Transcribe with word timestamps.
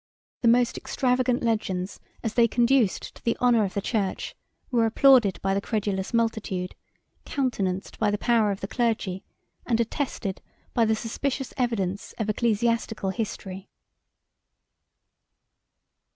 The 0.41 0.47
most 0.47 0.77
extravagant 0.79 1.43
legends, 1.43 1.99
as 2.23 2.33
they 2.33 2.47
conduced 2.47 3.13
to 3.13 3.23
the 3.23 3.37
honor 3.39 3.65
of 3.65 3.75
the 3.75 3.81
church, 3.83 4.33
were 4.71 4.87
applauded 4.87 5.39
by 5.43 5.53
the 5.53 5.61
credulous 5.61 6.11
multitude, 6.11 6.73
countenanced 7.23 7.99
by 7.99 8.09
the 8.09 8.17
power 8.17 8.49
of 8.49 8.61
the 8.61 8.67
clergy, 8.67 9.23
and 9.67 9.79
attested 9.79 10.41
by 10.73 10.85
the 10.85 10.95
suspicious 10.95 11.53
evidence 11.55 12.15
of 12.17 12.31
ecclesiastical 12.31 13.11
history. 13.11 13.69